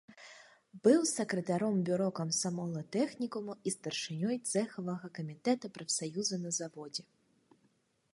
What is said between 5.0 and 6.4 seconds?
камітэта прафсаюза